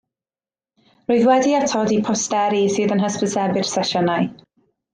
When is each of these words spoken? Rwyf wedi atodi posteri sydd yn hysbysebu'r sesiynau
Rwyf 1.11 1.27
wedi 1.31 1.53
atodi 1.57 1.99
posteri 2.09 2.63
sydd 2.77 2.95
yn 2.97 3.05
hysbysebu'r 3.07 3.71
sesiynau 3.77 4.31